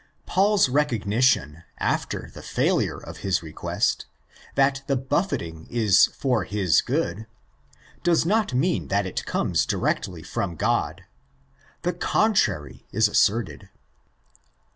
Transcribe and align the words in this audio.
Paul's 0.25 0.67
recognition, 0.67 1.61
after 1.77 2.31
the 2.33 2.41
failure 2.41 2.97
of 2.97 3.17
his 3.17 3.43
request, 3.43 4.07
that 4.55 4.81
the" 4.87 4.95
buffeting" 5.11 5.67
is 5.69 6.07
for 6.07 6.43
his 6.43 6.81
good, 6.81 7.27
does 8.01 8.25
not 8.25 8.51
mean 8.51 8.87
that 8.87 9.05
it 9.05 9.27
comes 9.27 9.63
directly 9.63 10.23
from 10.23 10.55
Ged: 10.57 11.03
the 11.83 11.93
contrary 11.93 12.83
is 12.91 13.07
asserted. 13.07 13.69